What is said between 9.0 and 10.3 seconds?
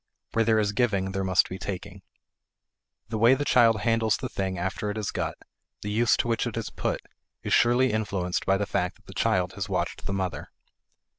the child has watched the